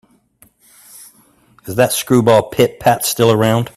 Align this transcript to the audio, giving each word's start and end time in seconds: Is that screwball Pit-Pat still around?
Is 1.67 1.75
that 1.75 1.91
screwball 1.93 2.49
Pit-Pat 2.49 3.05
still 3.05 3.31
around? 3.31 3.69